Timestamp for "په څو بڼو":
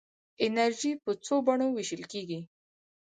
1.03-1.67